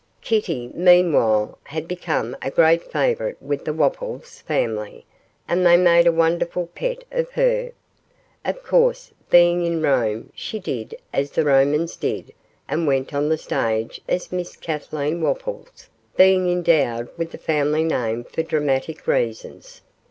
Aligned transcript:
Kitty, 0.19 0.71
meanwhile, 0.73 1.59
had 1.65 1.87
become 1.87 2.35
a 2.41 2.49
great 2.49 2.81
favourite 2.81 3.39
with 3.39 3.65
the 3.65 3.71
Wopples 3.71 4.41
family, 4.41 5.05
and 5.47 5.63
they 5.63 5.77
made 5.77 6.07
a 6.07 6.11
wonderful 6.11 6.65
pet 6.73 7.03
of 7.11 7.29
her. 7.33 7.71
Of 8.43 8.63
course, 8.63 9.11
being 9.29 9.63
in 9.63 9.83
Rome, 9.83 10.31
she 10.33 10.57
did 10.57 10.97
as 11.13 11.29
the 11.29 11.45
Romans 11.45 11.95
did, 11.95 12.33
and 12.67 12.87
went 12.87 13.13
on 13.13 13.29
the 13.29 13.37
stage 13.37 14.01
as 14.07 14.31
Miss 14.31 14.55
Kathleen 14.55 15.21
Wopples, 15.21 15.87
being 16.17 16.49
endowed 16.49 17.07
with 17.15 17.29
the 17.29 17.37
family 17.37 17.83
name 17.83 18.23
for 18.23 18.41
dramatic 18.41 19.05
reasons. 19.05 19.83